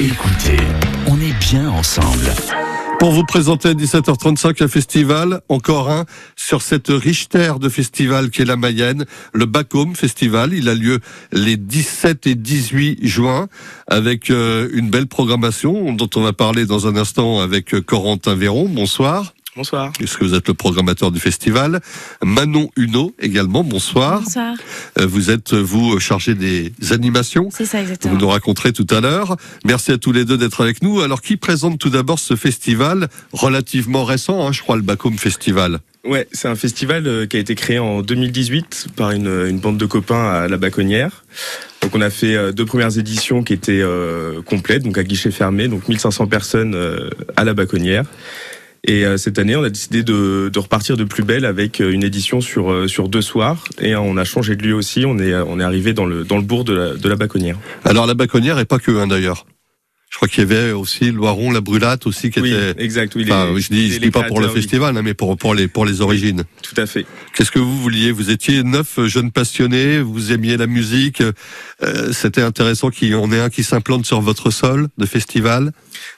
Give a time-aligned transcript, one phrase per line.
[0.00, 0.62] Écoutez,
[1.08, 2.32] on est bien ensemble.
[3.00, 6.04] Pour vous présenter à 17h35 un festival, encore un,
[6.36, 10.52] sur cette riche terre de festival qu'est la Mayenne, le Bacom Festival.
[10.52, 11.00] Il a lieu
[11.32, 13.48] les 17 et 18 juin
[13.88, 18.36] avec euh, une belle programmation dont on va parler dans un instant avec euh, Corentin
[18.36, 18.68] Véron.
[18.68, 19.32] Bonsoir.
[19.58, 19.92] Bonsoir.
[19.98, 21.80] Puisque vous êtes le programmateur du festival.
[22.24, 24.22] Manon Huneau également, bonsoir.
[24.22, 24.54] Bonsoir.
[25.00, 27.48] Euh, Vous êtes, vous, chargé des animations.
[27.52, 28.14] C'est ça Vous exactement.
[28.14, 29.36] nous raconterez tout à l'heure.
[29.64, 31.00] Merci à tous les deux d'être avec nous.
[31.00, 35.80] Alors, qui présente tout d'abord ce festival relativement récent, hein, je crois, le Bacom Festival?
[36.04, 39.76] Ouais, c'est un festival euh, qui a été créé en 2018 par une, une bande
[39.76, 41.24] de copains à la Baconnière.
[41.82, 45.30] Donc on a fait euh, deux premières éditions qui étaient euh, complètes, donc à guichet
[45.30, 48.04] fermé, donc 1500 personnes euh, à la Baconnière.
[48.88, 52.02] Et euh, cette année, on a décidé de, repartir de plus belle avec euh, une
[52.02, 53.62] édition sur, euh, sur deux soirs.
[53.82, 55.04] Et on a changé de lieu aussi.
[55.04, 57.58] On est, on est arrivé dans le, dans le bourg de la, de la Baconnière.
[57.84, 59.44] Alors, la Baconnière et pas que, hein, d'ailleurs.
[60.10, 62.82] Je crois qu'il y avait aussi Loiron, la Brulate aussi, qui Oui, était...
[62.82, 63.14] exact.
[63.14, 64.54] Oui, Enfin, les- je dis, je dis pas pour le oui.
[64.54, 66.44] festival, hein, mais pour, pour, les, pour les origines.
[66.62, 67.04] Tout à fait.
[67.34, 68.10] Qu'est-ce que vous vouliez?
[68.10, 71.20] Vous étiez neuf jeunes passionnés, vous aimiez la musique.
[71.82, 75.72] euh, C'était intéressant en ait un qui s'implante sur votre sol de festival?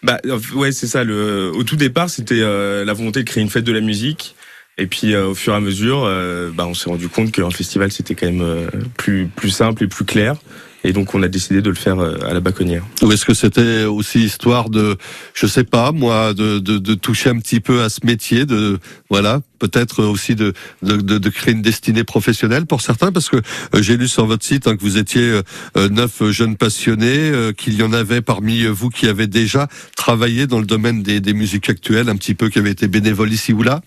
[0.05, 1.03] Bah euh, ouais, c'est ça.
[1.03, 4.37] Le, au tout départ, c'était euh, la volonté de créer une fête de la musique.
[4.79, 7.51] Et puis euh, au fur et à mesure, euh, bah, on s'est rendu compte qu'un
[7.51, 10.37] festival c'était quand même euh, plus plus simple et plus clair.
[10.85, 12.85] Et donc on a décidé de le faire euh, à la Baconnière.
[13.03, 14.97] Ou est-ce que c'était aussi histoire de,
[15.35, 18.79] je sais pas, moi, de, de, de toucher un petit peu à ce métier, de
[19.11, 23.83] voilà, peut-être aussi de, de, de, créer une destinée professionnelle pour certains, parce que euh,
[23.83, 25.43] j'ai lu sur votre site hein, que vous étiez
[25.77, 30.59] euh, neuf jeunes passionnés, qu'il y en avait parmi vous qui avaient déjà travaillé dans
[30.59, 33.63] le domaine des, des musiques actuelles, un petit peu qui avaient été bénévoles ici ou
[33.63, 33.83] là.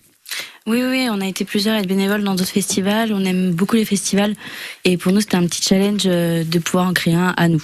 [0.66, 3.12] Oui, oui, on a été plusieurs à être bénévoles dans d'autres festivals.
[3.12, 4.34] On aime beaucoup les festivals.
[4.84, 7.62] Et pour nous, c'était un petit challenge euh, de pouvoir en créer un à nous.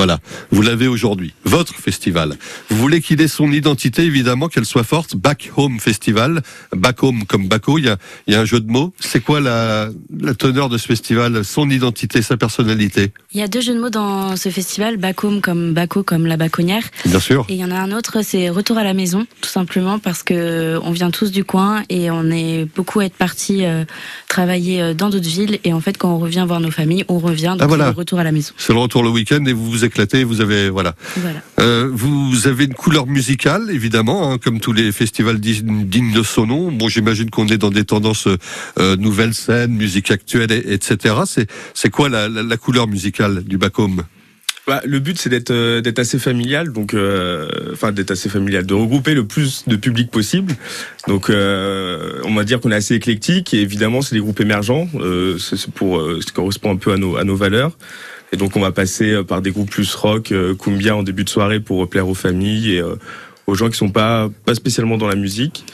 [0.00, 0.18] Voilà,
[0.50, 2.38] vous l'avez aujourd'hui, votre festival.
[2.70, 5.14] Vous voulez qu'il ait son identité, évidemment, qu'elle soit forte.
[5.14, 6.40] Back Home Festival,
[6.74, 8.94] Back Home comme Baco, il y a, il y a un jeu de mots.
[8.98, 13.12] C'est quoi la, la teneur de ce festival, son identité, sa personnalité?
[13.34, 16.38] Il y a deux jeux de mots dans ce festival, Bacom comme Baco comme la
[16.38, 16.84] Baconnière.
[17.04, 17.44] Bien sûr.
[17.50, 20.22] Et il y en a un autre, c'est Retour à la maison, tout simplement parce
[20.22, 23.84] que euh, on vient tous du coin et on est beaucoup à être partis euh,
[24.28, 25.58] travailler euh, dans d'autres villes.
[25.64, 27.90] Et en fait, quand on revient voir nos familles, on revient donc Ah, voilà.
[27.90, 28.54] le retour à la maison.
[28.56, 29.84] C'est le retour le week-end et vous vous
[30.24, 30.94] vous avez, voilà.
[31.16, 31.42] Voilà.
[31.60, 36.46] Euh, vous avez une couleur musicale, évidemment, hein, comme tous les festivals dignes de son
[36.46, 36.70] nom.
[36.72, 38.28] Bon, j'imagine qu'on est dans des tendances
[38.78, 41.14] euh, nouvelles scènes, musique actuelle, et- etc.
[41.26, 44.02] C'est, c'est quoi la, la, la couleur musicale du Back Home
[44.66, 48.74] Bah, le but c'est d'être euh, assez familial, donc euh, enfin d'être assez familial, de
[48.74, 50.54] regrouper le plus de public possible.
[51.08, 54.88] Donc euh, on va dire qu'on est assez éclectique et évidemment c'est des groupes émergents.
[54.94, 57.72] Euh, c'est pour ça correspond un peu à nos à nos valeurs.
[58.32, 60.32] Et donc on va passer par des groupes plus rock,
[60.62, 62.82] cumbia en début de soirée pour plaire aux familles et
[63.48, 65.64] aux gens qui sont pas pas spécialement dans la musique.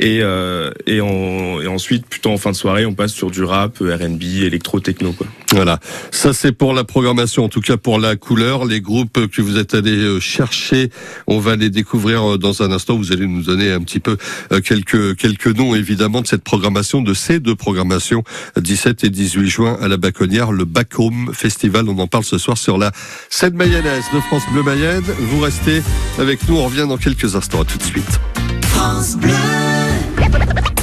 [0.00, 3.44] Et, euh, et, en- et ensuite, plutôt en fin de soirée, on passe sur du
[3.44, 5.28] rap, R&B, électro, techno, quoi.
[5.52, 5.80] Voilà,
[6.10, 9.58] ça c'est pour la programmation, en tout cas pour la couleur, les groupes que vous
[9.58, 10.88] êtes allés euh, chercher,
[11.26, 14.16] on va les découvrir euh, dans un instant, vous allez nous donner un petit peu
[14.50, 18.24] euh, quelques quelques noms évidemment de cette programmation, de ces deux programmations,
[18.56, 20.94] 17 et 18 juin à la Baconnière, le Back
[21.34, 22.90] Festival, on en parle ce soir sur la
[23.28, 25.82] scène mayonnaise de France Bleu Mayenne, vous restez
[26.18, 28.20] avec nous, on revient dans quelques instants, à tout de suite.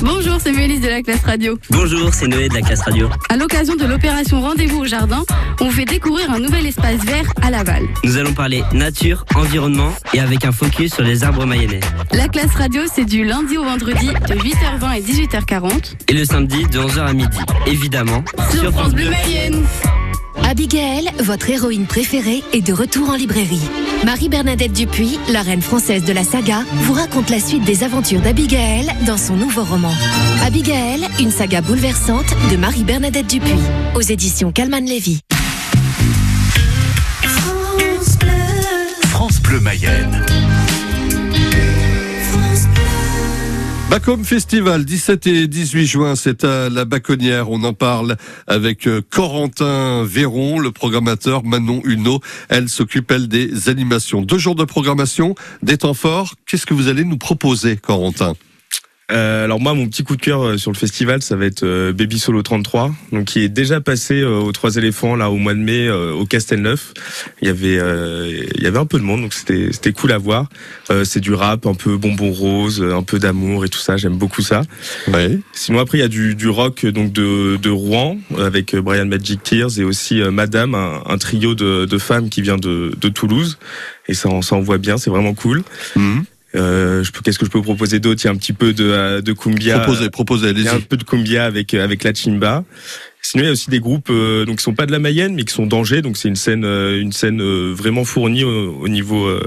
[0.01, 1.59] Bonjour, c'est Mélisse de la classe radio.
[1.71, 3.09] Bonjour, c'est Noé de la classe radio.
[3.27, 5.25] À l'occasion de l'opération Rendez-vous au jardin,
[5.59, 7.83] on vous fait découvrir un nouvel espace vert à Laval.
[8.05, 11.81] Nous allons parler nature, environnement et avec un focus sur les arbres mayennais.
[12.13, 16.63] La classe radio, c'est du lundi au vendredi de 8h20 et 18h40 Et le samedi
[16.63, 19.65] de 11h à midi, évidemment, sur France Bleu Mayenne.
[20.49, 23.61] Abigail, votre héroïne préférée, est de retour en librairie.
[24.03, 28.91] Marie-Bernadette Dupuis, la reine française de la saga, vous raconte la suite des aventures d'Abigail
[29.05, 29.93] dans son nouveau roman.
[30.43, 33.61] Abigail, une saga bouleversante de Marie-Bernadette Dupuis,
[33.93, 35.19] aux éditions Calman Lévy.
[39.11, 40.25] France Bleu Mayenne.
[43.89, 47.49] Back Home Festival, 17 et 18 juin, c'est à la Baconnière.
[47.49, 52.19] On en parle avec euh, Corentin Véron, le programmateur, Manon Huneau.
[52.49, 54.21] Elle s'occupe, elle, des animations.
[54.21, 55.33] Deux jours de programmation,
[55.63, 56.35] des temps forts.
[56.45, 58.35] Qu'est-ce que vous allez nous proposer, Corentin?
[59.11, 61.63] Euh, alors moi, mon petit coup de cœur euh, sur le festival, ça va être
[61.63, 65.37] euh, Baby Solo 33, donc qui est déjà passé euh, aux Trois éléphants là au
[65.37, 66.93] mois de mai euh, au Castelneuf.
[67.41, 70.11] Il y avait euh, il y avait un peu de monde, donc c'était c'était cool
[70.11, 70.47] à voir.
[70.91, 73.97] Euh, c'est du rap, un peu bonbon rose, un peu d'amour et tout ça.
[73.97, 74.61] J'aime beaucoup ça.
[75.07, 75.39] Ouais.
[75.53, 79.41] Sinon après il y a du, du rock donc de, de Rouen avec Brian Magic
[79.43, 83.09] Tears et aussi euh, Madame, un, un trio de, de femmes qui vient de, de
[83.09, 83.57] Toulouse.
[84.07, 85.61] Et ça, on- ça envoie bien, c'est vraiment cool.
[85.95, 86.23] Mhm.
[86.55, 88.21] Euh, je peux, qu'est-ce que je peux proposer d'autre?
[88.23, 89.79] Il y a un petit peu de, euh, de cumbia.
[89.79, 90.85] Proposez, proposez, Il y a un allez-y.
[90.87, 92.63] peu de cumbia avec euh, avec la chimba.
[93.21, 95.35] Sinon, il y a aussi des groupes euh, donc qui sont pas de la Mayenne,
[95.35, 96.01] mais qui sont d'Angers.
[96.01, 99.43] Donc c'est une scène euh, une scène euh, vraiment fournie au, au niveau euh,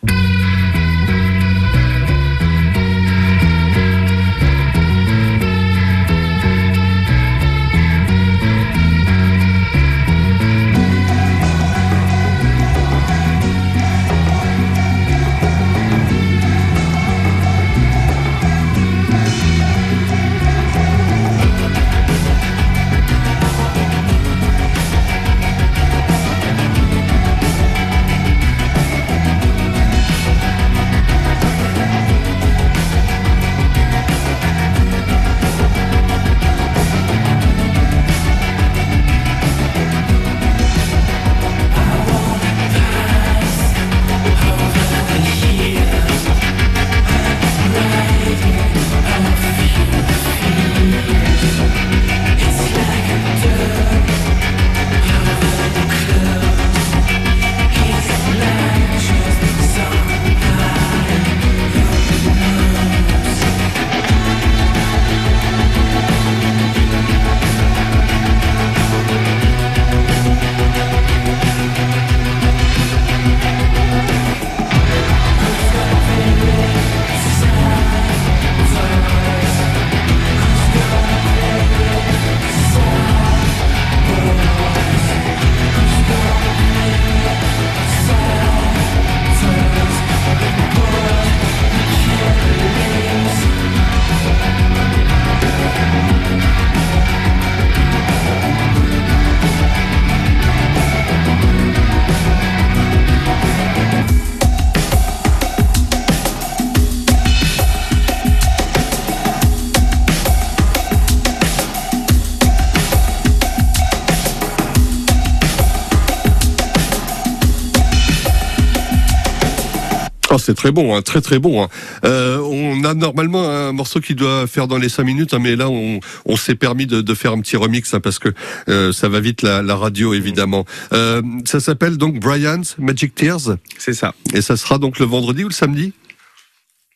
[120.33, 121.61] Oh, c'est très bon, hein, très très bon.
[121.63, 121.67] hein.
[122.05, 125.57] Euh, on a normalement un morceau qui doit faire dans les cinq minutes, hein, mais
[125.57, 128.29] là on, on s'est permis de, de faire un petit remix hein, parce que
[128.69, 130.65] euh, ça va vite la, la radio évidemment.
[130.93, 134.13] Euh, ça s'appelle donc Brian's Magic Tears C'est ça.
[134.33, 135.91] et ça sera donc le vendredi ou le samedi?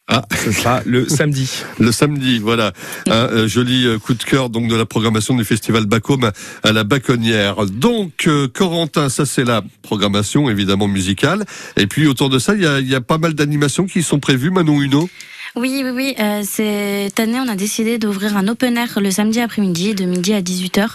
[0.07, 1.49] Ah, Ce sera le samedi.
[1.79, 2.73] le samedi, voilà.
[3.07, 6.31] Un euh, joli euh, coup de cœur donc de la programmation du festival Bacôme
[6.63, 7.65] à la Baconnière.
[7.65, 11.43] Donc, euh, Corentin, ça c'est la programmation évidemment musicale.
[11.75, 14.03] Et puis autour de ça, il y a, il y a pas mal d'animations qui
[14.03, 15.09] sont prévues, Manon Huno.
[15.55, 16.15] Oui, oui, oui.
[16.19, 20.33] euh, cette année, on a décidé d'ouvrir un open air le samedi après-midi, de midi
[20.33, 20.85] à 18h.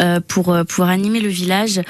[0.00, 1.80] Euh, pour euh, pouvoir animer le village.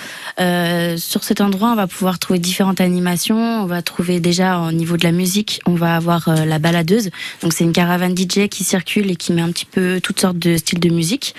[0.41, 3.63] Euh, sur cet endroit, on va pouvoir trouver différentes animations.
[3.63, 7.11] On va trouver déjà au niveau de la musique, on va avoir la baladeuse.
[7.43, 10.39] Donc c'est une caravane DJ qui circule et qui met un petit peu toutes sortes
[10.39, 11.35] de styles de musique.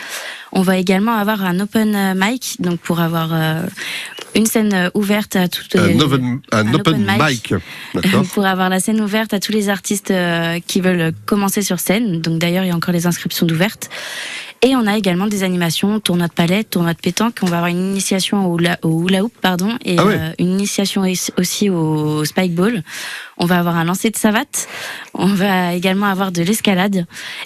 [0.51, 3.31] On va également avoir un open mic, donc pour avoir
[4.35, 7.53] une scène ouverte à toutes Un, les open, un un open open mic.
[7.93, 8.25] D'accord.
[8.33, 10.13] pour avoir la scène ouverte à tous les artistes
[10.67, 12.21] qui veulent commencer sur scène.
[12.21, 13.89] Donc d'ailleurs, il y a encore les inscriptions d'ouvertes.
[14.61, 17.37] Et on a également des animations, tournoi de palette, tournoi de pétanque.
[17.43, 20.17] On va avoir une initiation au hula, au hula hoop, pardon, et Ah ouais.
[20.19, 21.05] euh, une initiation
[21.37, 22.83] aussi au spike ball.
[23.37, 24.67] On va avoir un lancer de savate.
[25.13, 27.05] On va également avoir de l'escalade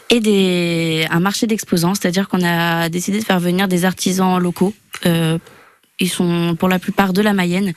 [0.10, 1.94] et des, un marché d'exposants.
[1.94, 4.74] C'est-à-dire qu'on a décidé de faire venir des artisans locaux.
[5.06, 5.38] Euh,
[6.00, 7.74] ils sont pour la plupart de la Mayenne.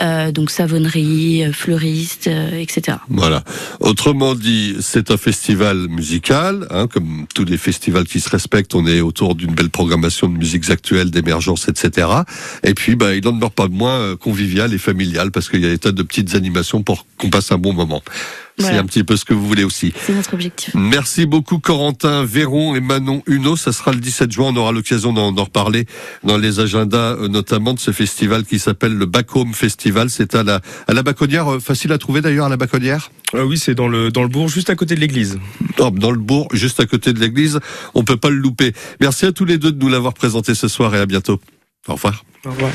[0.00, 2.98] Euh, donc savonnerie, euh, fleuriste, euh, etc.
[3.08, 3.42] Voilà.
[3.80, 8.74] Autrement dit, c'est un festival musical, hein, comme tous les festivals qui se respectent.
[8.74, 12.08] On est autour d'une belle programmation de musiques actuelles, d'émergence, etc.
[12.62, 15.66] Et puis, bah, il n'en demeure pas moins euh, convivial et familial parce qu'il y
[15.66, 18.02] a des tas de petites animations pour qu'on passe un bon moment.
[18.58, 18.80] C'est Voilà.
[18.80, 19.92] un petit peu ce que vous voulez aussi.
[20.04, 20.74] C'est notre objectif.
[20.74, 23.56] Merci beaucoup Corentin, Véron et Manon Huno.
[23.56, 24.46] Ça sera le 17 juin.
[24.52, 25.86] On aura l'occasion d'en d'en reparler
[26.24, 30.10] dans les agendas, euh, notamment de ce festival qui s'appelle le Back Home Festival.
[30.10, 31.54] C'est à la, à la Baconnière.
[31.54, 33.10] Euh, Facile à trouver d'ailleurs à la Baconnière.
[33.34, 35.38] Ah oui, c'est dans le dans le bourg, juste à côté de l'église.
[35.78, 37.60] Oh, Dans le bourg, juste à côté de l'église.
[37.94, 38.72] On peut pas le louper.
[39.00, 41.40] Merci à tous les deux de nous l'avoir présenté ce soir et à bientôt.
[41.86, 42.24] Au revoir.
[42.44, 42.70] Au revoir.